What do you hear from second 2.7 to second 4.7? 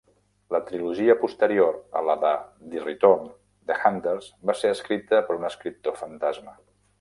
"The Return", "The Hunters" va